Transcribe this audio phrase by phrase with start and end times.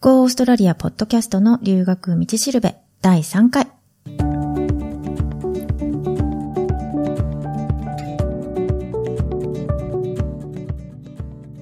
[0.00, 3.66] Go オーストラリアポッドキャストの留学道しるべ第3回。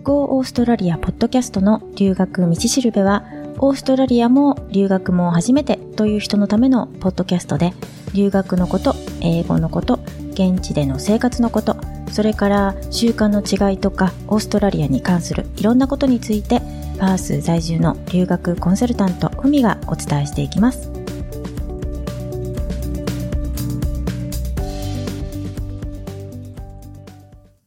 [0.03, 3.25] Go オーストラリアポッドキャストの留学道しるべは、
[3.57, 7.73] オーストラリアも留学も初めてという人のためのポッドキャストで、
[8.13, 9.99] 留学のこと、英語のこと、
[10.33, 11.79] 現地での生活のこと、
[12.13, 16.63] それから習慣の違いとかオーストラリアに関するいろんなことについて
[16.99, 20.91] パース在住の留学コンサルタントふみがお伝えしていきます。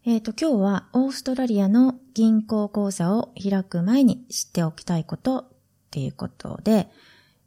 [0.04, 5.48] えっ、ー、と、今日はオーストラリアの銀行口座を開く前に知っておきたいことっ
[5.92, 6.88] ていうことで、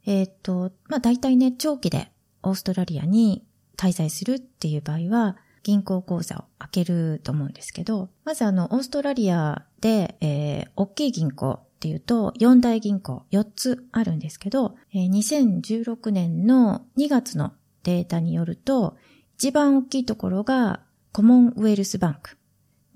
[0.07, 2.13] えっ、ー、と、まあ大体ね、長期で
[2.45, 3.45] オーストラリアに
[3.77, 18.97] 滞在するっていう場合は、銀行口座を開けると思うんですけど、まずあの、オーストラリアで、えー、大きい銀行っていうと、4大銀行4つあるんですけど、2016年の2月のデータによると、
[19.35, 22.39] 一番大きいところがコモンウェルスバンク。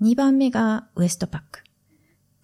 [0.01, 1.63] 2番目がウエストパック。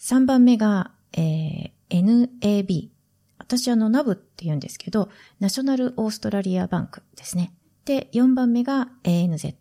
[0.02, 2.90] 3番目が、えー、NAB。
[3.38, 5.08] 私あの、ナブって言うんですけど、
[5.40, 7.54] ナショナルオーストラリアバンクですね。
[7.86, 9.56] で、4番目が ANZ。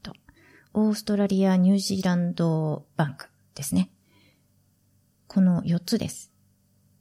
[0.75, 3.93] オーストラリア・ニュージーランドバンクですね。
[5.29, 6.32] この4つです。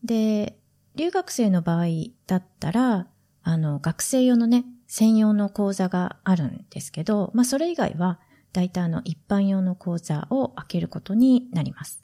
[0.04, 0.58] で、
[0.96, 1.86] 留学生の場合
[2.28, 3.08] だったら、
[3.44, 8.20] あの、学生用のね、専用の講座があるんですけど、まあ、それ以外は、
[8.54, 12.04] 大体あの一般用の講座を開けることになります。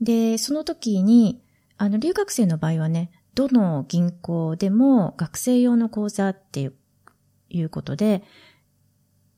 [0.00, 1.42] で、その時に、
[1.78, 6.74] あの、留学生の場合はね、どの銀行でも学生用の講座っていう
[7.48, 8.22] いうことで、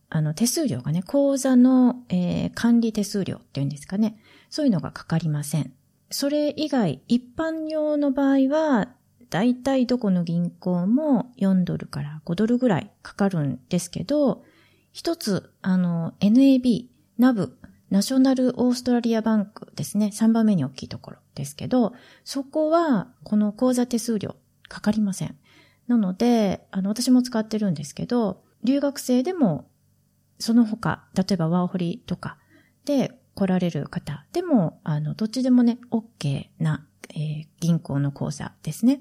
[0.09, 4.17] あの、手数料がね、口座の、えー、管理手数料っていうんですかね。
[4.49, 5.75] そういうのがかかりません。
[6.11, 8.89] それ以外、一般用の場合は、
[9.31, 14.45] だいたいどこの銀行も4ドルから5ドルぐらいかかるんですけど、
[14.93, 16.87] 一つ、あの、NAB、
[17.19, 17.51] NAB、
[17.91, 20.11] ナショナルオーストラリアバンクですね。
[20.13, 21.95] 3番目に大きいところですけど、
[22.25, 24.37] そこは、この口座手数料
[24.69, 25.37] かかりません。
[25.89, 29.69] なので、あの、私も使ってるんですけど、留学生でも
[30.39, 32.39] その他、例えばワーホリとか
[32.85, 39.01] で来られる方でも、あの、どっちでもね、OK な、えー、銀行の口座ですね。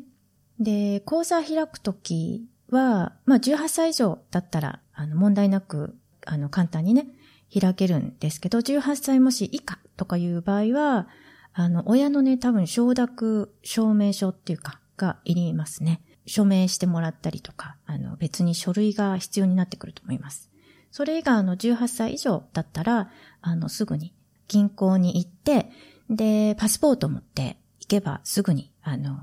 [0.59, 5.95] で、口座開くときは、まあ、18歳以上だったら、あの、問題なく、
[6.25, 7.07] あの、簡単にね、
[7.53, 11.07] 開けるんですけど、18歳もし以下とかいう場合は、
[11.53, 16.01] あの、親のね、多分承諾証明書っていうか、がいりますね。
[16.25, 20.49] 署名してもらったりとか、あの、別に書類が必要になってくると思います。
[20.91, 23.09] それ以外の18歳以上だったら、
[23.41, 24.13] あの、すぐに
[24.53, 25.71] 銀行に行って、
[26.09, 29.17] で、パスポートを持って行けばすぐに、あの、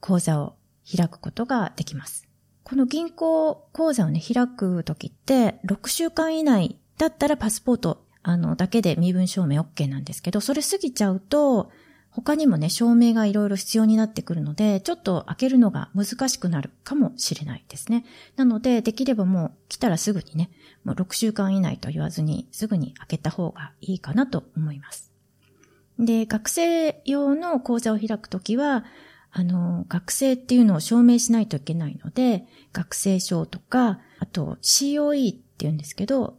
[0.00, 0.56] 口座を
[0.96, 2.28] 開くことができます。
[2.64, 11.70] この銀行口座をね、開くときって、6週間以内だったらパスポート、あの、だけで身分証明 OK なんですけど、それ過ぎちゃうと、
[12.14, 18.04] 他にもね、証明がいろいろ必要になってくるので、ちょっと開けるのが難しくなるかもしれないですね。
[18.36, 20.50] なので、できればもう来たらすぐにね、
[20.84, 25.10] もう6週間以内と言わずに、すぐに開けた方がいいかなと思います。
[25.98, 28.84] で、学生用の講座を開くときは、
[29.32, 36.38] あの、学生っていうのを証明しないといけないので、学生証とか、あと COE って言うんですけど、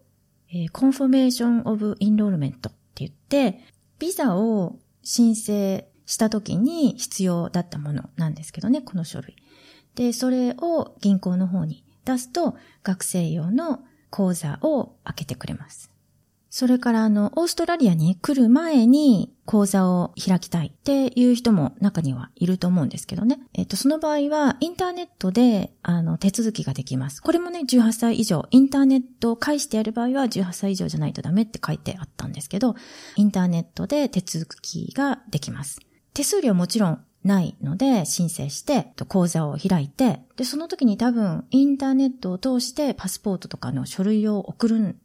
[0.49, 3.59] えー、Confirmation of Enrollment って言って、
[3.99, 9.35] ビザを申請した時に必要だったものなんですけどね、この書類。
[9.93, 13.79] で、それを銀行の方に出すと、学生用の
[14.09, 15.94] 口座を開けてくれます。
[16.57, 23.41] それからあの、オーストラリアに来る前に講座を開きたいっていう人も中にはいると思うんですけどね。
[23.53, 27.21] えっと、その場合はインターネットであの、手続きができます。
[27.21, 32.75] これもね、18歳以上、インターネットを介してやる場合は18歳以上じゃないとダメって書いてあったんですけど、
[33.17, 35.81] インターネットで手続きができます。
[36.13, 44.95] 手数料もちろんないので申請して、講座を開いて、で、その時に多分インターネットを通してパスポートとかの書類を送るん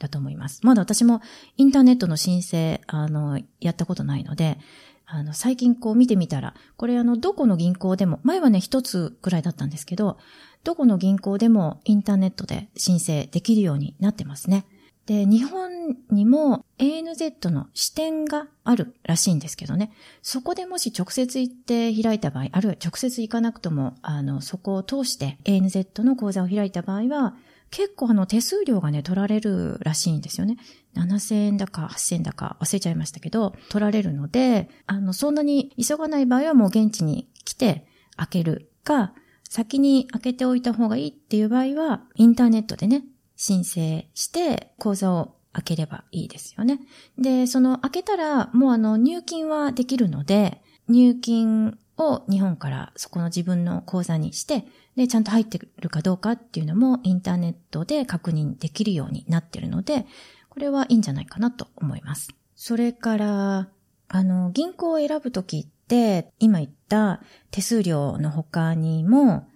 [0.00, 0.60] だと思います。
[0.64, 1.20] まだ私も
[1.56, 4.58] インターネットの申請、あの、やったことないので、
[5.06, 10.18] あの、最近こう見てみたら、これあの、どこの銀行でも、前はね、一つくらいだったんですけど、
[10.64, 14.66] どこの銀行でもインターネットで申請できるようになってますね。
[15.06, 19.90] で、日本にも ANZ の支店があるらしいんですけどね。
[20.22, 27.34] そこでもし直接行って開いた場合、あるいは直接行かなくとも、あの、そこを通して ANZ の口座を開いた場合は、
[27.70, 30.56] 結構あの手数料がね、取られるらしいんですよね。
[30.96, 37.86] 7000円だか8000円だか忘れちゃいましたけど、取られるので、あの、そんなに急がない場合はもう現地に来て、
[38.16, 39.14] 開けるか、
[39.48, 43.04] 先に開けておいた方がいいっていう場合は、インターネットでね、
[43.36, 46.80] 申請して口座を開ければいいですよね。
[47.18, 54.66] で、その開けたらもうあの入金はできるので、入金を日本からそこの自分の口座にして、
[54.96, 60.06] で、ちゃんと入ってるかどうかっていうのもインターネットで確認できるようになってるので、
[60.48, 62.28] これはいいんじゃないかなと思います。
[62.56, 63.68] それから、
[64.08, 69.48] あの、銀行を選ぶときって、今言った手数料の他にも、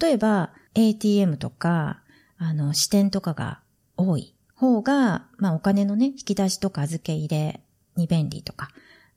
[0.00, 2.02] 例えば ATM とか、
[2.36, 3.60] あの、支店とかが
[3.96, 7.60] 多い方が、まあお金のね、引き出しとか預け入れ
[7.96, 8.70] に便利とか、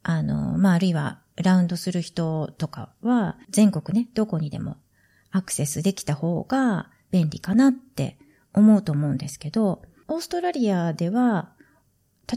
[0.04, 4.78] あの、まああるいはラウンドする人とかは、全国ね、どこにでも
[5.34, 8.18] アクセスできた方が便利かなって
[8.54, 11.50] 思うと思うんですけど、オーストラリアでは、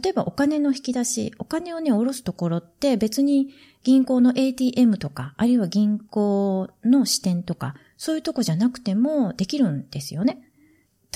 [0.03, 3.51] 例えばお金の引き出し、お金をね、下ろすところって別に
[3.85, 10.41] 銀行の ATM とか、あるいは銀行の支店とか、そういうとこじゃなくてもできるんですよね。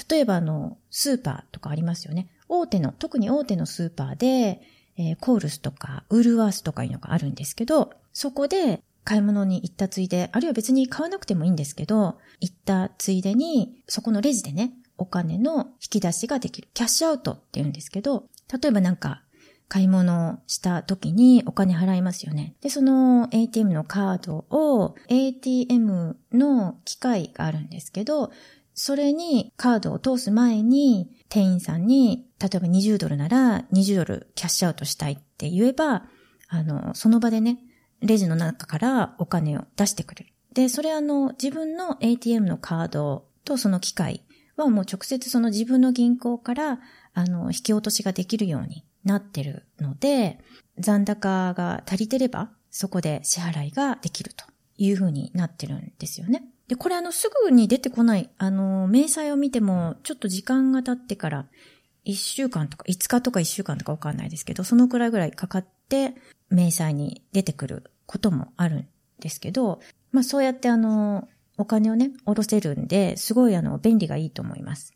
[0.09, 2.29] 例えばあの、スーパーとかありますよね。
[2.49, 4.61] 大手の、特に大手のスーパーで、
[4.99, 16.69] えー、コールスとか、ウルワースとかいうのがあるんですけど、そこで買い物に行ったついで、あるいは別に買わなくてもいいんですけど、行ったついでに、そこのレジでね、お金の引き出しができる。
[16.75, 19.23] キャッシュアウトって言うんですけど、例えばなんか、
[19.71, 22.57] 買い物した時にお金払いますよね。
[22.61, 28.33] で、その ATM のカードを ATM の機械があるんですけど、
[28.75, 36.05] それにカードを通す前に店員さんに、例えば20ドルなら20ドルキャッシュアウトしたいって言えば、
[36.49, 37.61] あの、その場でね、
[38.01, 40.33] レジの中からお金を出してくれる。
[40.53, 44.25] で、それあの、自分の ATM のカードとその機械
[44.57, 46.81] はもう直接その自分の銀行から
[47.15, 50.39] あの、引き落としができるようになってるので、
[50.79, 54.45] 残高が足りてれば、そこで支払いができると
[54.77, 56.45] いうふうになってるんですよね。
[56.69, 61.47] で、これあの、すぐに出てこない、あの、明細を見ても、ちょっと時間が経ってから、
[62.07, 66.15] 1週間とか、5日とか1週間とかわかんないですけど、そのくらいぐらいかかって、
[66.51, 68.89] 明細に出てくることもあるん
[69.21, 69.81] ですけど、
[70.11, 74.95] まあそうやってあの、お金をね、下ろせるんで、すごいあの、便利がいいと思います。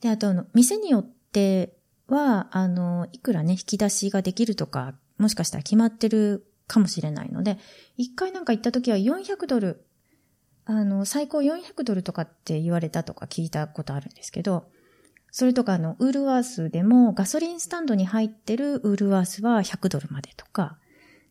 [0.00, 1.76] で、あとあの、店によってって
[2.08, 7.58] は、あの、いくらね、引き出しができるとか、もしかしたら決まってるかもしれないので、
[7.96, 9.86] 一回なんか行った時は400ドル、
[10.64, 14.68] あの、最高400ドルとかって言われたとか聞いたことあるんですけど、
[15.30, 20.78] それとかあの、ウールワースでもガソリンスタンドに入ってるウールワースは100ドルまでとか、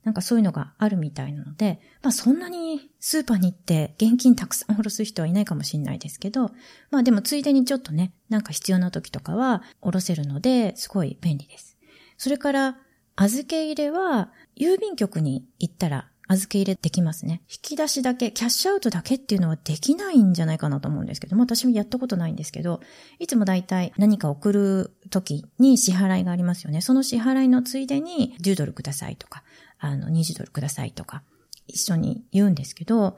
[0.04, 6.52] なんかそういうのがあるみたいなので、まあそんなにスーパーに行って現金たくさん下ろす人はいないかもしれないですけど、
[6.90, 11.78] まあでもついでにちょっとね、なんか必要な時とかは下ろせるので、すごい便利です。
[12.18, 12.78] それから、
[13.16, 17.42] 預け入れは、郵便局に行ったら預け入れできますね。
[17.50, 22.82] 引き出しだけ、キャッシュアウトだけっていうのはできないんじゃないかなと思うんですけど、まあ私もやったことないんですけど、
[23.18, 26.82] いつもだいたい何か送る時に支払いがありますよね。
[26.82, 29.44] その支払いのついでに10ドルくださいとか、
[29.80, 31.24] あの、20ドルくださいとか、
[31.68, 33.18] 一緒に言うんですけど、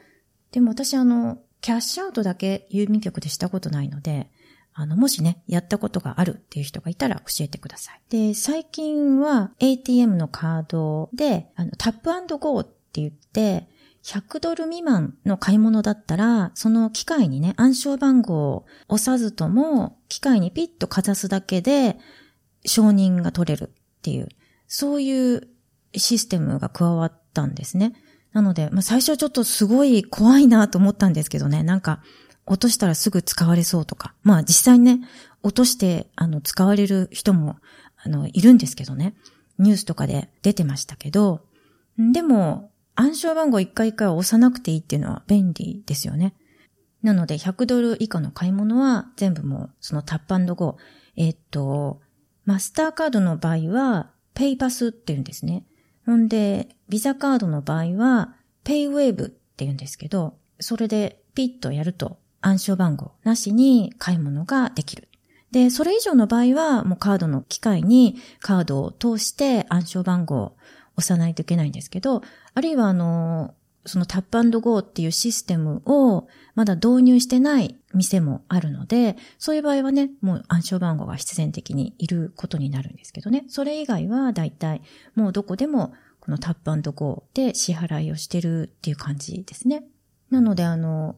[0.52, 4.30] でも私あの、キャッシュアウトだけ郵便局でしたことないので、
[4.74, 8.02] あの、もしね、やったことがあるっていう人がいたら教えてください。
[8.10, 11.94] で、最近は ATM のカードで、あの、タッ
[12.28, 13.68] プゴーって言って、
[14.04, 21.98] 100ドル未満の買い物だったら、その機械にね、暗証番号を押さずとも、機械にピッとかざすだけで、
[22.66, 24.30] 承認が取れるっていう、
[24.68, 25.48] そういう
[25.96, 27.94] システムが加わったんですね。
[28.34, 32.02] なので、まあ、最初はちょっとすごい怖いなと思ったんですけどね、なんか、
[32.46, 34.14] 落としたらすぐ使われそうとか。
[34.24, 35.02] まあ実際にね、
[35.44, 37.58] 落として、あの、使われる人も、
[37.98, 39.16] あの、いるんですけどね。
[39.60, 41.46] ニュースとかで出てましたけど、
[41.98, 46.34] でも、暗証番号一回一回押さなくていいっていうのは便利ですよね。
[47.04, 50.76] なので、100ドル以下の買い物は全部もう、そのタップゴー。
[51.18, 52.00] えっと、
[52.46, 55.66] マスターカードの場合は、ペイパスって言うんですね。
[56.06, 65.08] ほんで、ビザカードの場合は、ペイウェーブって言うんですけど、それでピッとやると暗証番号なしに買い物ができる。
[65.52, 70.58] で、それ以上の場合は、もうカードの機械にカードを通して暗証番号を
[70.98, 72.22] 押さないといけないんですけど、
[72.54, 73.54] あるいはあの、
[73.86, 83.46] そのタップゴーっていうシステムをまだ導入してない店もあるので、そういう場合はね、もう暗証番号が必然的にいることになるんですけどね。
[83.48, 84.82] それ以外はだいたい
[85.16, 89.84] もうどこでもこのタップゴーで支払いをしてるっていう感じですね。
[90.30, 91.16] なのであの、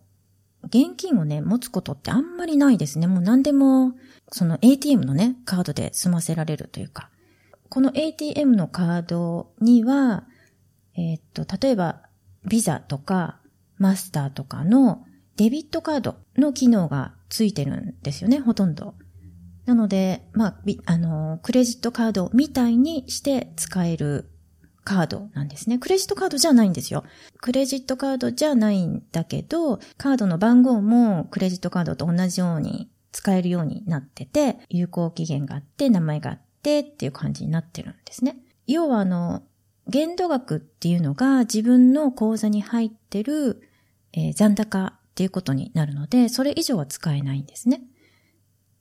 [0.63, 3.07] 現金をね、持つことってあんまりないですね。
[3.07, 3.93] もう何でも、
[4.31, 7.09] その ATM のね、カードで済ませられるというか。
[7.67, 10.25] この ATM のカードには、
[10.95, 12.02] えー、っと、例えば、
[12.45, 13.39] ビザとか、
[13.77, 15.05] マスターとかの
[15.37, 18.95] デビットカードの機能がついてるんですよね、ほとんど。
[19.65, 24.29] なので、まあ、あの、クレジットカードみたいにして使える
[24.83, 25.79] カードなんですね。
[25.79, 27.03] クレジットカードじゃないんですよ。
[27.41, 38.37] クレジットカードじゃないんだけど、カードの番号もクレジットカードと同じように使えるようになってて、有効期限があって、名前があってっていう感じになってるんですね。
[38.67, 39.43] 要はあの、
[39.87, 43.61] 限度額っていうのが自分の口座に入ってる、
[44.13, 47.81] えー、残高っていうことになるので、それ以上は使えないんですね。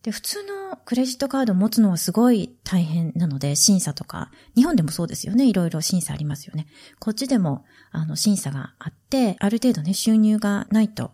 [0.02, 5.47] で、普通のクレジットカードを持つのはすごい大変なので、審査とか、日本でもそうですよね。
[5.47, 6.66] いろいろ審査ありますよね。
[6.99, 11.12] こっちでも、あの、審査があって、ある程度ね、収入がないと、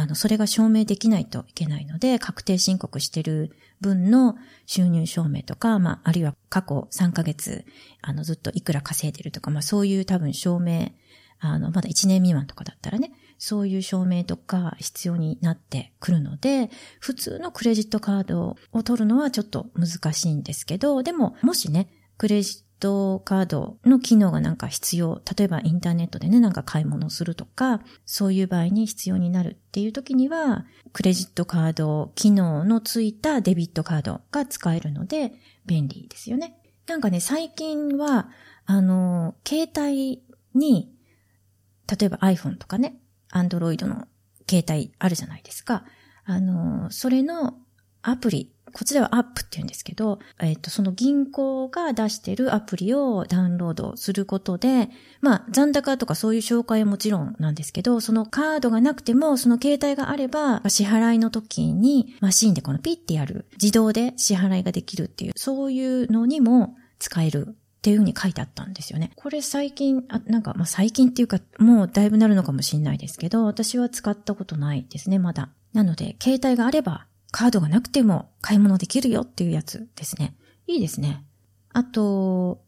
[0.00, 3.50] あの、それが証明できないといけないので、確定申告してる
[3.82, 7.66] 分の収入証明とか、まあ、あるいは過去3ヶ月、
[8.00, 10.92] あの、ずっといくら稼いでるとか、まあ、そういう多分証明、
[11.38, 35.32] あの、まだ1年未満とかだったらね、そういう証明とか必要になってくるので、普通のクレジットカードを取るのはちょっと難しいんですけど、でも、もしね、クレジットカードの機能がなんか必要、例えばインターネットでね、なんか買い物するとか、そういう場合に必要になるっていう時には、クレジットカード機能のついたデビットカードが使えるので
[35.66, 36.56] 便利ですよね。
[36.86, 38.30] なんかね、最近は、
[38.64, 40.22] あの、携帯
[40.54, 40.92] に、
[41.86, 44.08] 例えば iPhone とかね、アンドロイドの
[44.48, 45.84] 携帯あるじゃないですか。
[46.24, 47.58] あの、それの
[48.02, 69.10] アプリ、こっちではアップって言うんですけど、えっ、と、その銀行が出してるアプリをダウンロードすることで、まあ、残高とかそういう紹介はもちろんなんですけど、そのカードがなくても、その携帯があれば、支払いの時にマシンでこのピッてやる、自動で支払いができるっていう、そういうのにも使えるっていうふうに書いてあったんですよね。
[69.16, 75.48] これ最近、あなんか、まあ、最近っていうか、もうだいぶなるのかもしれないですけど、私は使ったことないですね、まだ。
[75.72, 80.34] なので、携帯があれば、カードがなくても買い物できるよっていうやつですね。
[80.66, 81.24] いいですね。
[81.72, 82.62] あと、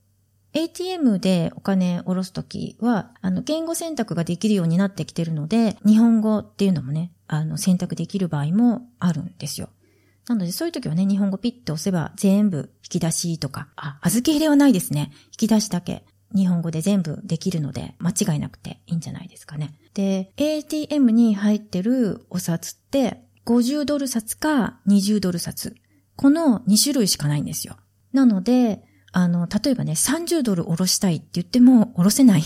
[0.54, 9.70] ATM でお金下ろすときは、あの、言語選択ができるようになってきてるので、日本語っていうのもね、あの、選択できる場合もあるんですよ。
[10.28, 15.10] なのでそういう時はね、日本語ピッと押せば全部引き出しとか、あ、預け入れはないですね。
[15.26, 16.04] 引き出しだけ。
[16.34, 19.74] 日本語で全部できるので、間違いなくていいんじゃないですかね。
[19.94, 25.74] で、ATM に入ってるお札って、50ドル札か20ドル札。
[26.16, 27.76] この2種類しかないんですよ。
[28.12, 28.82] なので、
[29.12, 32.42] あの、例えばね、30ドル下ろしたいって言っても下ろせない。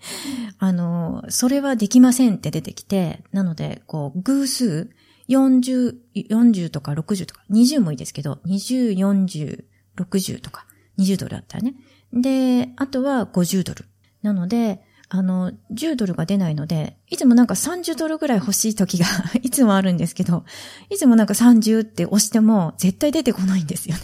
[0.58, 4.90] あの、それはできませんって出てきて、なので、こう、偶数、
[5.28, 9.64] 40、40とか60とか、20もいいですけど、20、40、
[9.96, 10.66] 60とか、
[10.98, 11.74] 20ドルあったらね。
[12.12, 13.86] で、あとは50ドル。
[14.22, 14.82] なので、
[15.16, 19.06] あの、10ドルが出ないので、いつもなんか30ドルぐらい欲しい時が
[19.42, 20.44] いつもあるんですけど、
[20.90, 24.02] いつもなんか30って押しても絶対出てこないんですよね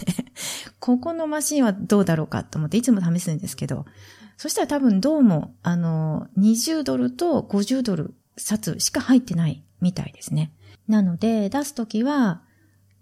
[0.79, 3.85] ここのマシンはどうだろうかと思っていつも試すんですけど、
[4.37, 10.53] そしたら多分どうも、あの、20ドルと50ドル札しか入ってないみたいですね。
[10.87, 12.41] なので、出すときは、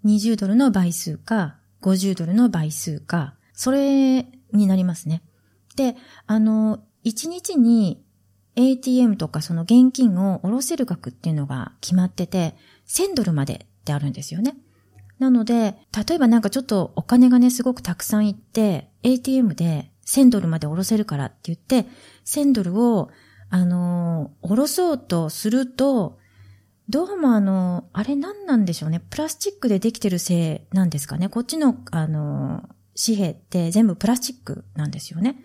[0.04, 5.22] 20ドルの倍数か、50ドルの倍数か、それになりますね。
[5.76, 5.94] で、
[6.26, 8.02] あの、1日に
[8.56, 12.54] ATM とかその現金を下ろせる額っていうのが決まってて、
[12.88, 14.56] 1000ドルまでってあるんですよね。
[15.18, 15.76] なので、
[16.08, 21.86] 例えばなんかちょっとお金がね、すごくたくさんいって、ATM で1000ドルまで下ろせるからって言って、
[22.24, 23.10] 1000ドルを、
[23.50, 26.18] あのー、下ろそうとすると、
[26.88, 29.00] どうもあの、あれ何なんでしょうね。
[29.10, 31.28] プラスチックでできてるせいなんですかね。
[31.28, 32.68] こっちの、あの、
[33.00, 35.36] 紙幣って全部プラスチックなんですよね。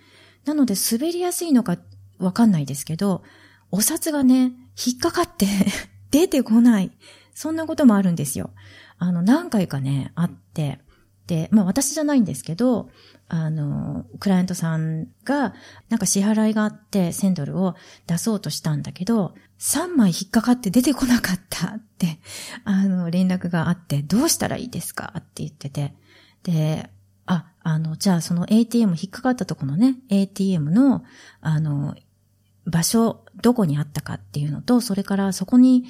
[0.46, 1.78] なので滑りやすいのか
[2.20, 3.24] わかんないですけど、
[3.72, 4.54] お札がね、
[4.86, 5.48] 引っかかって
[6.12, 6.92] 出てこない。
[7.34, 8.52] そんなこともあるんですよ。
[8.98, 10.80] あの、何回かね、あって、
[11.28, 12.90] で、まあ私じゃないんですけど、
[13.28, 15.56] あの、クライアントさんが、
[15.90, 17.76] なんか支払いがあって1000ドルを
[18.06, 22.20] 出そうとしたんだけど、3枚引っかかって出てこなかったって、
[22.64, 25.96] あの、連絡があって、どうしたらいいですかって言ってて。
[26.44, 26.90] で、
[27.26, 31.04] あ、あの、じゃあその ATM 引っかかったとこのね、ATM の、
[31.42, 31.96] あの、
[32.66, 35.86] 場所、どこにあったかっていうのと、それからそこに、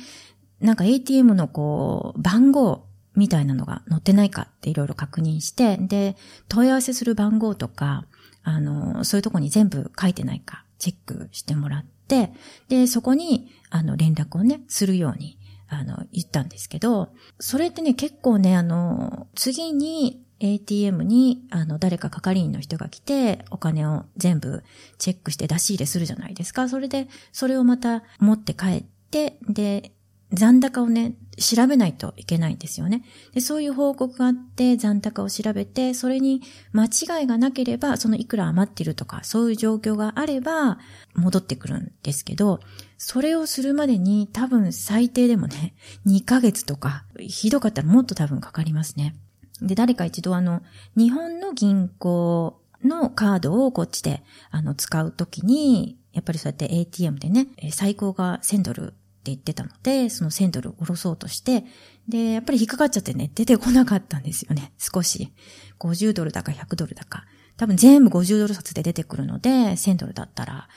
[0.60, 6.16] なんか ATM のこう、番号みたいなのが載ってないかっていろいろ確認して、で、
[6.48, 8.06] 問い合わせする番号とか、
[8.44, 12.32] あの、そういうとこに全部書いてないかチェックしてもらって、
[12.68, 24.64] で、そこに、あの、連絡をね、するように、あの、言ったんですけど、それってね、結構ね、あの、次に ATM に、あの、誰か係員の人が来て、お金を全部
[24.98, 26.70] チェックして出し入れするじゃないですか。
[26.70, 29.92] それで、それをまた持って帰って、で、
[30.32, 33.04] 残高をね、調べないといけないんですよね。
[33.34, 36.42] で、そういう報告があって、残高を調べて、それに
[36.74, 40.80] 間違いがなければ、そのいくら余ってるとか、そういう状況があれば、
[41.14, 42.60] 戻ってくるんですけど、
[42.98, 45.76] それをするまでに多分最低でもね、
[46.06, 49.16] 2ヶ月とか、ひどかったらもっと多分かかりますね。
[49.62, 50.62] で、誰か一度あの、
[50.96, 58.96] 日本の銀行のカードをこっちで、あの、使うときに、やっぱりそうやって ATM でね、最高が1000ドルって
[59.26, 61.66] 言ってたので、その1000ドル下ろそうとして、
[62.08, 64.74] で、やっぱり引っかかっちゃってね、出てこなかったんですよね。
[64.78, 65.34] 少し。
[65.80, 67.26] 50ドルだか100ドルだか。
[67.58, 70.68] 多分全部50ドル札で出てくるので、1000ドルだったら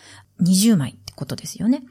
[0.40, 1.82] 20枚ってことですよね。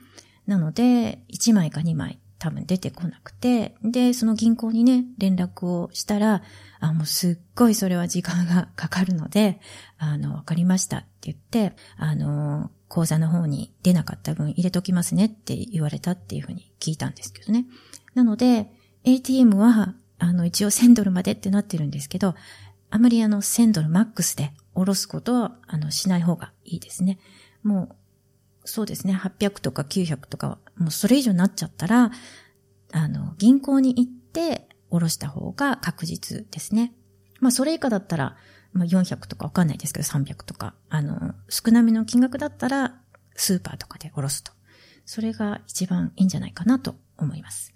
[0.46, 6.44] なので、1枚か2枚多分出てこなくて、で、その銀行にね、連絡をしたら、
[6.80, 9.60] あ、もうすっごいそれは時間がかかるので、
[9.98, 17.66] あの、わかりましたって言って、あの、口座の方に出なかった分入れときますねって言われたっていうふうに聞いたんですけどね。
[18.14, 18.72] なので、
[19.04, 22.36] ATM は、あの、一応1000ドルまでってなってるんですけど、
[22.90, 27.20] あまりあの、1000ドルマックスで下ろすことは、あの、しない方がいいですね。
[27.64, 27.96] もう、
[28.68, 32.12] そうですね、800とか900とか、もうそれ以上になっちゃったら、
[32.92, 36.94] あの、銀行に行って下ろした方が確実ですね。
[37.40, 38.36] まあ、それ以下だったら、
[38.74, 43.02] まあ、400とかわかんないですけど、300とか、あの、少なめの金額だったら、
[43.36, 44.52] スーパーとかで下ろすと。
[45.06, 47.74] それが一番いいんじゃないかなと思います。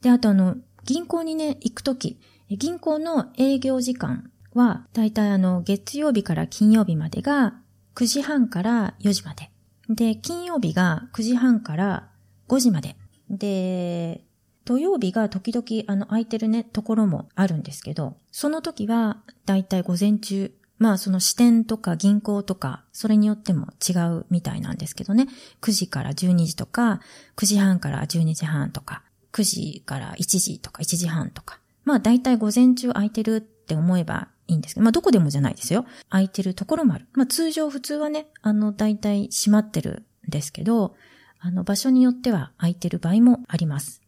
[0.00, 7.60] で、あとあの、銀行にね、行くとき、銀行の営業時間は、だいたいあの、月曜日から金曜日までが
[7.96, 9.50] 9時半から4時まで。
[9.88, 12.10] で、金曜日が9時半から
[12.46, 12.94] 5時まで。
[13.30, 14.22] で、
[14.66, 25.26] 土曜日が時々あの空いてるね、ところもあるんですけど、その時はだいたい午前中、まあその支店とか銀行とか、それによっても違うみたいなんですけどね。
[25.62, 27.00] 9時から12時とか、
[27.36, 31.60] 9時半から12時半とか、9時から1時とか1時半とか。
[31.84, 35.84] まあだいたい午前中空いてるって思えばいいんですけど、まあどこでもじゃないですよ。
[36.08, 37.06] 空いてるところもある。
[37.12, 40.94] まあ通常普通はね、あの大体閉まってるんですけど、
[41.38, 44.02] あの場所によっては空いてる場合もあります。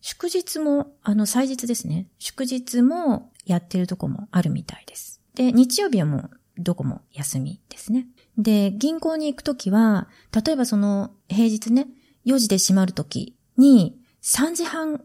[0.00, 2.06] 祝日も、あの祭日ですね。
[2.18, 5.20] 祝日もやってるとこもあるみたいです。
[5.34, 8.06] で、日曜日はもうどこも休みですね。
[8.38, 11.88] で、銀行に行くときは、例えばその平日ね、
[12.24, 15.02] 4時で閉まるときに3時半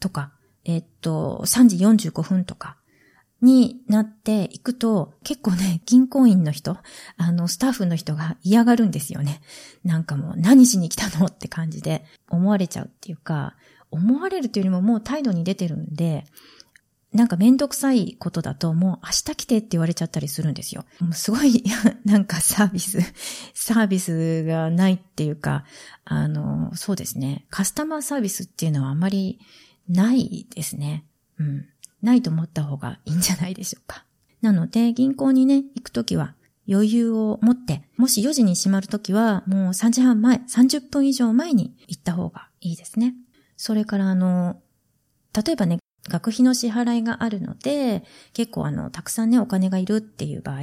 [0.00, 0.32] とか、
[0.64, 2.76] えっと、3時45分とか、
[3.44, 6.78] になっていくと、結構ね、 銀行員の人、
[7.16, 9.40] あの、スタッフの人が嫌がるんですよね。
[9.84, 13.54] なんかもう、何しに来たのって感じで思われちゃうっていうか、
[13.90, 16.24] 思われるというよりももう態度に出てるんで、
[17.12, 20.84] なんかめんどくさいことだともう明日来てって言われちゃったりするんですよ。
[20.98, 21.62] もうすごい、
[22.04, 22.98] なんかサービス、
[23.54, 25.64] サービスがないっていうか、
[26.04, 27.46] あの、そうですね。
[27.50, 29.38] カスタマーサービスっていうのはあまり
[29.88, 31.04] ないですね。
[31.38, 31.66] うん。
[32.04, 34.04] ないと思った方がいいんじゃないでしょうか。
[34.42, 36.34] なので、銀行にね、行くときは
[36.68, 43.14] 余裕を持って、もし4時に閉まるときはもう3時半前、30分以上前に行った方がいいですね。
[43.56, 44.60] それからあの、
[45.34, 50.60] 例えばね、学費の支払いがあるので、結構あの、たくさんね、お金がいるっていう場合、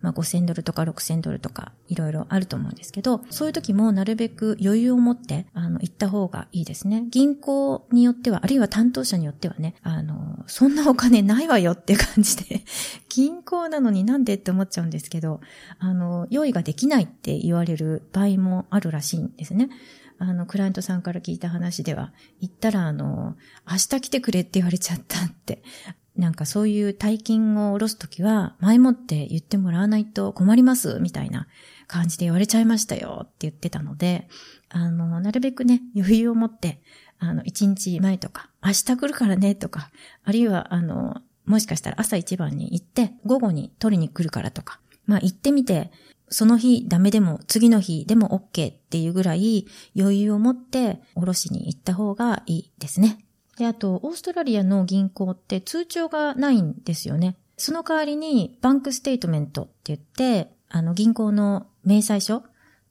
[0.00, 7.06] まあ5000ドルとか6000ドルとか、いろいろあると思うんですけど、そういう時もなるべく余裕を持って、あの、行った方がいいですね。
[7.10, 12.64] 銀行によっては、あるいは担当者によってはね、あの、そんなお金ないわよって感じで、
[13.10, 15.40] 銀行なのになんでって思っちゃうんですけど、
[15.80, 19.70] あの、用意ができないって言われる場合もあるらしいんですね。
[20.18, 23.36] あの、クライアントさんから聞いた話では、行ったら、あの、
[23.70, 25.62] 明日来てくれって言われちゃったって。
[26.16, 31.48] なんかそういう大金を下ろすときは、前もって言ってもらわないと困ります、みたいな
[31.88, 34.28] 感じで言われちゃいましたよって言ってたので、
[34.68, 36.80] あの、なるべくね、余裕を持って、
[37.18, 39.90] あの、一日前とか、明日来るからね、とか、
[40.22, 45.90] あるいは、あの、もしかしたら朝一番に行って、午後に取りに来るからとか、まあ行ってみて、
[46.34, 53.24] その日ダメでも次の日でも OK っていうぐらい余裕を持っておろしに行った方がいいですね。
[53.56, 57.36] で、あと、オーストラリアの銀行って通帳がないんですよね。
[57.56, 62.42] その代わりに bank statement って言って、あの銀行の明細書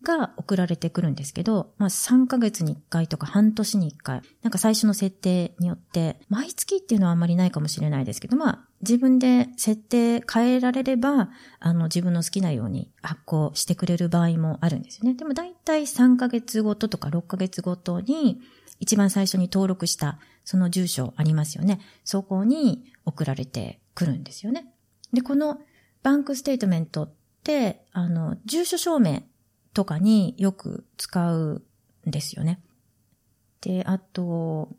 [0.04, 15.16] が送られてくるんですけど、まあ3ヶ月に1回とか半年に1回、なんか最初の設定によって、毎月っていうのはあんまりないかもしれないですけど、まあ自分で設定変えられれば、あの自分の好きなように発行してくれる場合もあるんですよね。
[15.16, 18.42] でも大体3ヶ月ごととか6ヶ月ごとに、
[18.80, 21.80] 一番最初に登録したその住所ありますよね。
[22.04, 24.74] そこに送られてくるんですよね。
[25.14, 25.62] で、この
[26.02, 27.14] bank statement っ
[27.44, 29.24] て、あの、住所証明
[29.74, 31.64] とかによく使う
[32.08, 32.62] んですよね。
[33.62, 34.70] で、あと、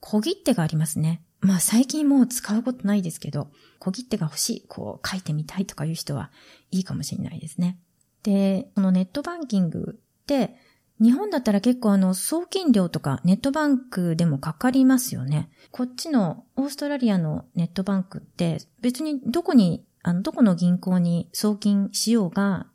[0.00, 1.22] 小切手がありますね。
[1.40, 6.30] まあ最近もう使うことないですけど、小切手が欲しい、こう書いてみたいとかいう人は
[6.70, 7.78] いいかもしれないですね。
[8.22, 10.56] で、このネットバンキングって、
[11.00, 15.48] 日本だったら結構あの送金料とかネットバンクでもかかりますよね。
[15.70, 22.66] こっちのオーストラリアのネットバンクって別にどこに、あのどこの銀行に送金しようが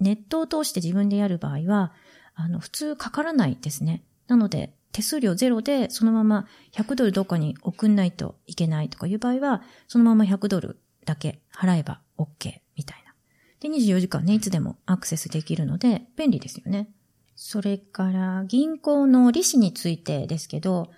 [0.00, 1.92] ネットを通して自分でやる場合は
[2.34, 4.02] あの普通かからないですね。
[4.28, 13.14] なので手数料ゼロでそのまま100ドルどっかに送んないといけないとかいう場合はそのまま100ドルだけ払えば OK みたいな。
[13.60, 16.90] で24時間ねいつでもアクセスできるので便利ですよね。
[17.44, 20.90] それから銀行の利子についてですけど、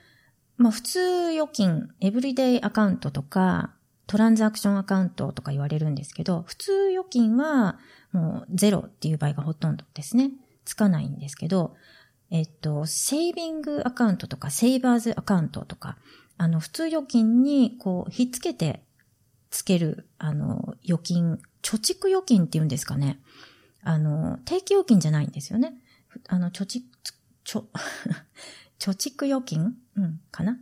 [0.57, 3.73] まあ普通預金、エブリデイアカウントとか、
[4.07, 7.79] トランザクションアカウントとか言われるんですけど、普通預金は
[8.15, 10.31] もうゼロっていう場合がほとんどですね。
[10.65, 11.75] つかないんですけど、
[12.31, 15.99] えっと、セービングアカウントとか、セイバーズアカウントとか、
[16.39, 18.85] あの、普通預金にこう、ひっつけて
[19.51, 23.21] つける、あの、預金、貯蓄預金っていうんですかね。
[23.83, 25.75] あの、定期預金じゃないんですよね。
[26.29, 26.83] あの、貯蓄、
[27.45, 27.69] ちょ、
[28.79, 29.75] 貯蓄預金？
[29.97, 30.59] うん、かな？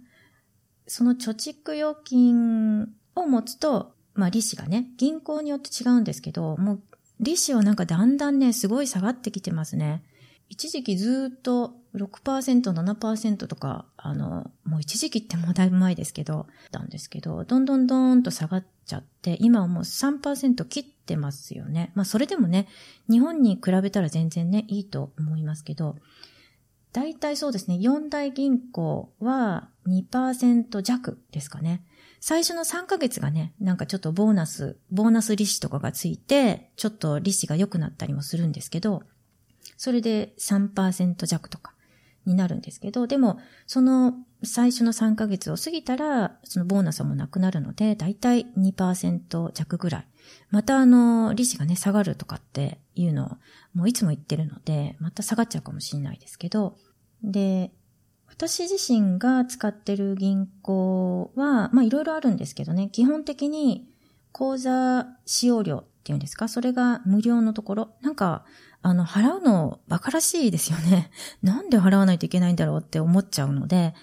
[0.86, 6.82] その貯蓄預金を持つと、まあ利子がね、銀行によって違うんですけど、もう
[7.22, 10.02] 利子はなんかだんだんね、すごい下がってきてますね。
[10.48, 21.92] 一時期ずっと6%、7%とか、あの、もう一時期ってもうだいぶ前ですけど、たんですけど、どんどんどーんと下がっちゃって、今はもう3%切ってますよね。
[21.94, 22.68] まあそれでもね、
[23.08, 25.96] 日本に比べたら全然ね、いいと思いますけど、
[26.92, 31.82] 大体そうですね、四大銀行は2%弱ですかね。
[32.24, 39.02] 最初の3ヶ月がね、なんかちょっとボーナス、ボーナス利子とかがついて、ちょっと利子が良くなったりもするんですけど、
[39.76, 41.74] それで3%弱とか
[42.24, 50.06] になるんですけど、でも、その最初の3ヶ月を過ぎたら、そのボーナスもなくなるので、だいたい2%弱ぐらい。
[50.50, 53.28] またあの、利子がね、下がるとかっていうのを、
[53.74, 56.76] もういつも言ってるので、また下がっちゃうかもしれないですけど、
[57.24, 57.72] で、
[58.34, 63.88] 私自身が使ってる銀行は、まあいろいろあるんですけどね、基本的に
[64.32, 66.48] 口座使用料っていうんですか？
[66.48, 67.88] それが無料のところ。
[68.00, 68.44] なんか、
[68.80, 71.10] あの、払うの馬鹿らしいですよね。
[71.42, 73.94] なんで払わないといけないんだろうって思っちゃうので、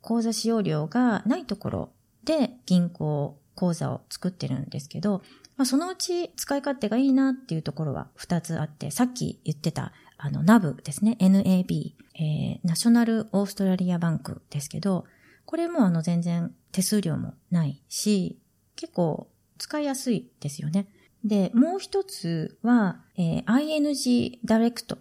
[0.00, 1.92] 口座使用料がないところ
[2.24, 5.22] で銀行口座を作ってるんですけど、
[5.56, 9.92] まあ、そのうち使い勝手がいいなっていうところは2つあって、さっき言ってた
[10.24, 11.16] あの NAB ですね。
[11.18, 15.04] NAB、えー、ナショナルオーストラリアバンクですけど、
[15.46, 18.38] これもあの全然手数料もないし、
[18.76, 20.86] 結構使いやすいですよね。
[21.24, 24.98] で、もう一つは、えー、ING ダイレクトっ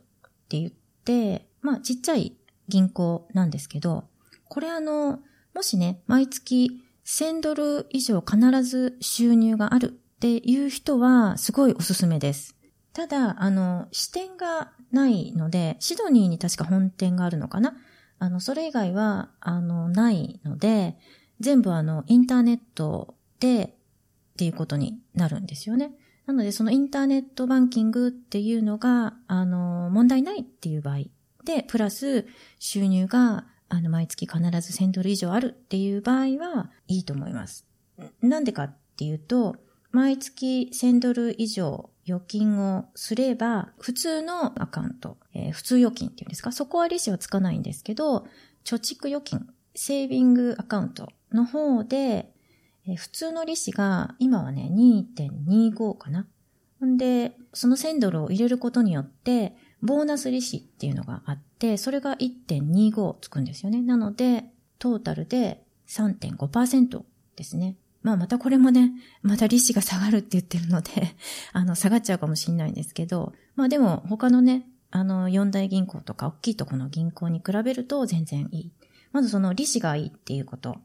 [0.50, 2.36] て言って、まあちっちゃい
[2.68, 4.06] 銀行なんですけど、
[4.50, 5.20] これあの、
[5.54, 12.56] もしね、毎月1000ドル以上必ず収入があるっていう人はすごいおすすめです。
[12.94, 17.76] ただ、あの、支店がないので、シドニーに確か本店があるのかな？
[18.20, 20.98] あの、それ以外は、あの、ないので、
[21.40, 23.70] 全部あの、インターネットでっ
[24.38, 25.96] ていうことになるんですよね。
[26.28, 30.98] なので、そのインターネットバンキングっていうのが、あの、問題ないっていう場合
[31.46, 32.28] で、プラス
[32.60, 37.66] 収入が、あの、毎月必ず1000ドル以上あるっていう場合はいいと思います。
[38.22, 39.56] なんでかっていうと、
[39.92, 48.26] 毎月1000ドル以上預金をすれば、普通のアカウント、えー、普通預金っていうんですか、そこは利子はつかないんですけど、
[48.64, 52.34] 貯蓄預金、セービングアカウントの方で、
[52.88, 56.28] えー、普通の利子が今はね、2.25かな。
[56.86, 63.82] んで、その1000ドルを入れることによって、ボーナス利子っていうのがあって、それが1.25つくんですよね。
[63.82, 64.46] なので、
[64.80, 67.04] トータルで3.5%
[67.36, 67.76] ですね。
[68.04, 71.16] まあまたこれもね、また利子が下がるって言ってるので
[71.54, 78.72] あの、下がっちゃうかもしれないんですけど、まあでも他のね、あの、四大銀行とか大きいとこの銀行に比べると全然いい。
[79.12, 80.78] まずその利子がいいっていうこと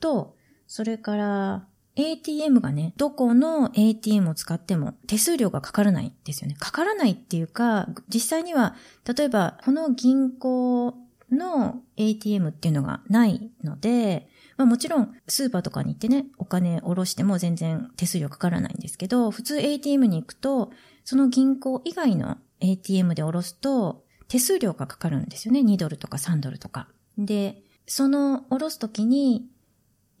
[0.00, 6.54] と、それから ATM がね、どこの ATM を使っても手数料がかからないんですよね。
[6.54, 8.76] かからないっていうか、実際には、
[9.16, 10.94] 例えばこの銀行
[11.30, 20.70] の ATM っていうのがないので、まあもちろんスーパーとかに行ってね、お金下ろしても全然手数料かからないんですけど、普通 ATM に行くと、
[21.04, 25.60] その銀行以外の ATM で下ろすと手数料がかかるんですよね。
[25.60, 26.88] 2ドルとか3ドルとか。
[27.16, 29.48] で、その下ろすときに、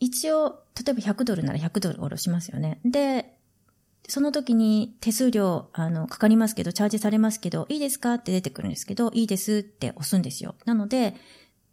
[0.00, 2.80] 一応、例えば100ドルなら100ドル下ろしますよね。
[2.84, 3.34] で、
[4.08, 8.14] その時に手数料、あの、かかりますけど、チャージされますけど、いいですか？
[8.14, 10.54] って出てくるんですけど、いいですって押すんですよ。
[10.64, 11.14] なので、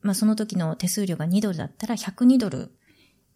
[0.06, 2.70] まあ、その時の手数料が2ドルだったら102ドル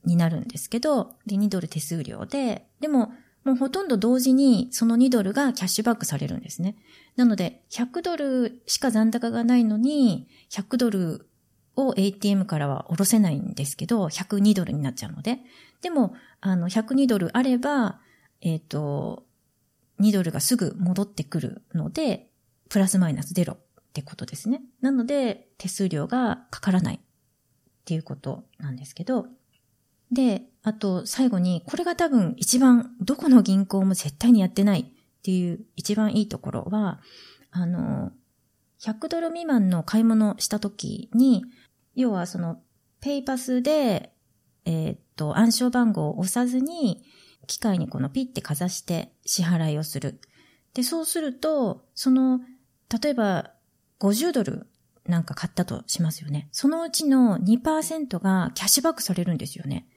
[0.06, 3.12] になるんですけど、で、2ドル手数料で、でも、
[3.44, 6.76] もうほとんど同時にその2ドルがキャッシュバックされるんですね。
[7.16, 11.28] なので、100ドルしか残高がないのに、100ドル
[11.76, 15.40] を ATM からは下ろせないんですけど、102ドルになっちゃうので。
[15.82, 18.00] でも、あの、102ドルあれば、
[18.42, 19.26] えっ、ー、と、
[20.00, 22.30] 2ドルがすぐ戻ってくるので、
[22.70, 23.58] プラスマイナスゼロ
[24.00, 24.62] ってことですね。
[24.82, 27.00] なので、手数料がかからないっ
[27.84, 29.28] ていうことなんですけど、
[30.12, 37.02] で、あと最後に、これが多分一番どこの銀行も絶対にやってないっていう一番いいところは、
[37.52, 38.12] あの、
[38.82, 41.44] 100ドル未満の買い物した時に、
[41.96, 42.62] 要はその、
[43.02, 44.14] ペイパスで、
[44.66, 47.04] えー、っと、暗証番号を押さずに、
[47.48, 50.22] 機械にこのピッてかざして支払いをする。
[50.74, 52.40] で、そうすると、その、
[53.02, 53.52] 例えば
[54.00, 54.68] 50ドル
[55.06, 56.50] なんか買ったとしますよね。
[56.52, 59.88] そのうちの2%がキャッシュバックされるんですよね。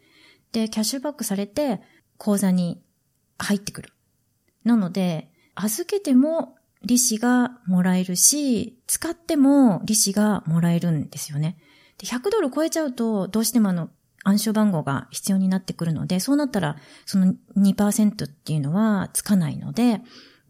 [0.53, 1.81] で、キャッシュバックされて、
[2.17, 2.83] 口座に
[3.38, 3.93] 入ってくる。
[4.65, 11.59] なので、預けても利子がもらえるし、使っても利子がもらえるんですよね。
[11.99, 13.91] で100ドル超えちゃうと、どうしてもあの、
[14.25, 20.01] 暗証番号が必要になってくるので、そうなったら、その2%っていうのはつかないので、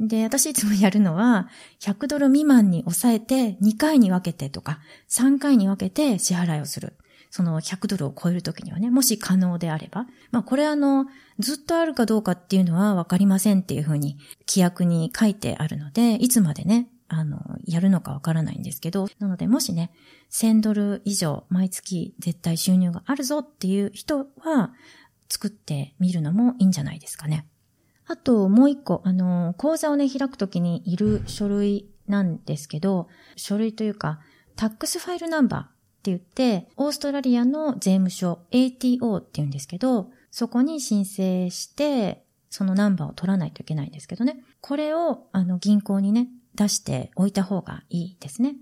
[0.03, 1.49] で、私いつもやるのは、
[1.81, 6.95] 100ドル未満に抑えて、2回に分けてとか、3回に分けて支払いをする。
[7.31, 10.07] その100ドルを超えるときにはね、もし可能であれば。
[10.33, 11.07] まあこれあの、
[11.38, 19.93] ずっとあるかどうかっていうのはわかりませんっていうふうに規約に書いてあるので、いつまでね、あの、やるのかわからないんですけど、なのでもしね、
[20.31, 24.73] 1000ドル以上毎月絶対収入があるぞっていう人は、
[25.33, 27.47] 作ってみるのもいいんじゃないですかね。
[28.12, 34.20] あともう一個、あの、講座をね、開くときにいる書類なんですけど、書類というか、
[34.55, 35.72] タックスファイルナンバーって
[36.11, 44.44] 言って、オーストラリアの税務署 ATO って言うんですけど、そこに申請して、そのナンバーを取らないといけないんですけどね。
[44.61, 48.51] これを、あの、銀行にね、出しておいた方がいいですね。
[48.51, 48.55] っ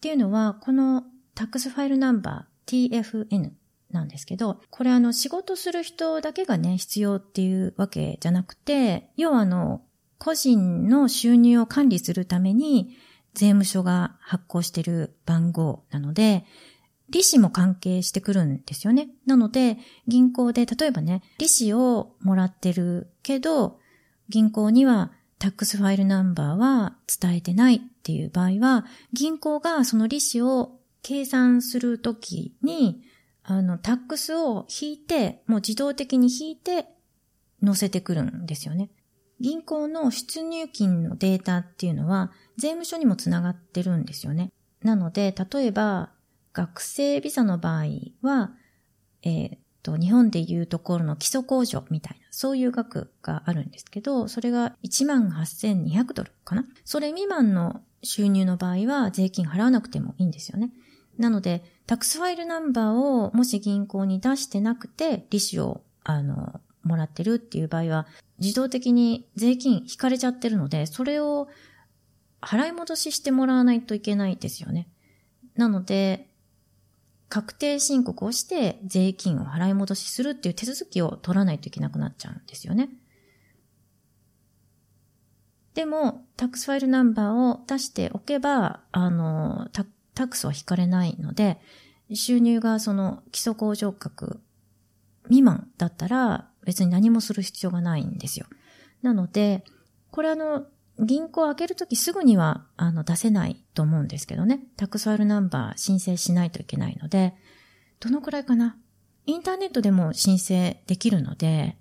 [0.00, 1.04] ていうのは、この
[1.34, 3.50] タックスファイルナンバー TFN
[3.90, 9.82] なんですけど、これあの、仕事する人だけがね、必要っていうわけじゃなくて、要はあの、
[10.18, 12.96] 個人の収入を管理するために、
[13.34, 16.44] 税務署が発行している番号なので、
[17.10, 19.08] 利子も関係してくるんですよね。
[19.26, 23.78] なので、銀行で、例えばね、利子をもらってるけど、
[24.28, 33.02] 銀行にはタックスファイルナンバーは伝えてないっていう場合は、銀行がその利子を計算するときに、
[33.48, 36.86] あの、タックスを引いて、もう自動的に引いて
[37.64, 38.90] 載せてくるんですよね。
[39.38, 44.50] 銀行の出入金のデータっていうのは、税務署にもつながってるんですよね。
[44.82, 46.10] なので、例えば、
[46.52, 47.84] 学生ビザの場合
[48.20, 48.50] は、
[49.22, 60.72] えー、っと、日本でいうところの基礎控除みたいな、そういう額があるんですけど、それが18,200ドルかなそれ未満の収入の場合は税金払わなくてもいいんですよね。
[61.18, 68.06] なので、タックスファイルナンバーをもし銀行に出してなくて、利子を、あの、もらってるっていう場合は、
[68.38, 71.48] 自動的に税金引かれちゃってるので、それを
[72.40, 74.88] 払い戻ししてもらわないといけないですよね。
[75.54, 76.28] なので、
[77.28, 82.90] 確定申告をして税金を払い戻しするっていう手続きを取らないといけなくなっちゃうんですよね。
[85.74, 91.60] でも、タックスファイルナンバーを出しておけば、あの、タッタックスは引かれないので、
[92.12, 94.40] 収入がその基礎控除額
[95.24, 98.46] 未満だったら別に何もする必要がないんですよ。
[99.02, 99.62] なので、
[100.10, 100.66] これあの、
[100.98, 104.60] 銀行を開けるときすぐには、あの、出せないと思うんですけどね。
[104.78, 107.34] タックスファイルナンバー申請しないといけないので、
[108.00, 108.78] どのくらいかな
[109.26, 111.76] インターネットでも申請できるので、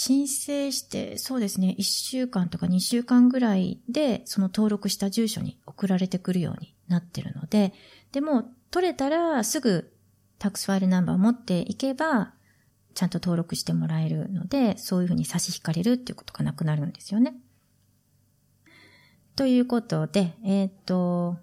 [0.00, 7.74] 申請して、そうですね、1週間とか2週間ぐらいで、その登録した住所に送られてくるようになってるので、
[8.12, 9.92] でも、取れたらすぐ
[10.38, 12.32] タックスファイルナンバー持っていけば、
[12.94, 17.34] ちゃんと登録してもらえるので、そういうふうに差し引かれるっていうことがなくなるんですよね。
[19.34, 21.38] ということで、えっ、と、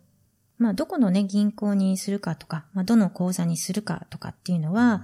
[0.58, 5.04] まあ、どこのね、銀行にするかとか、まあ、どの口座にするかとかっていうのは、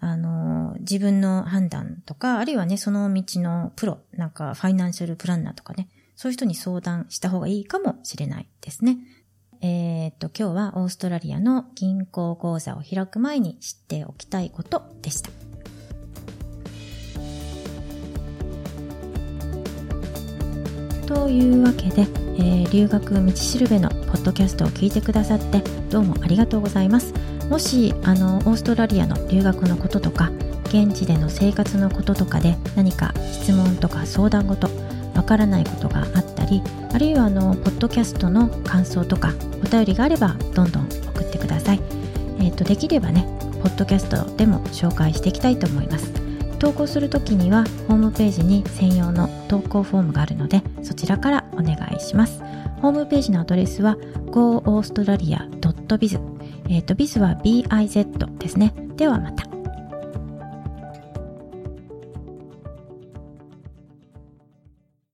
[0.00, 8.98] あの、自分の判断とか、あるいはね、その道のプロ、なんか、ファイナンシャルプランナーとかね、そういう人に相談した方がいいかもしれないですね。
[9.60, 15.30] えっ、と、今日はオーストラリアの銀行口座を開く前に知っておきたいことでした。
[21.08, 27.14] というわけで、えー、留学道しるべのポッドキャストを聞いてくださってどうもありがとうございます
[27.48, 30.30] もしあのオーストラリアの留学のこととか
[30.66, 34.68] 現地での生活のこととかで何か質問とか相談事
[35.14, 39.32] わからないことがあったりあるいはあのポッドキャストの感想とか
[39.64, 41.80] お便りがあればどんどん送ってください、
[42.38, 43.26] えーと、できればね
[43.62, 46.12] ポッドキャストでも紹介していきたいと思います。
[46.58, 52.42] 投稿するときにはホームページに専用の投稿フォームがあるのでそちらからお願いします。
[52.82, 53.96] ホームページのアドレスは
[54.30, 56.37] goaustralia.biz
[56.68, 58.72] えっ、ー、と biz は biz ですね。
[58.96, 59.47] ではまた。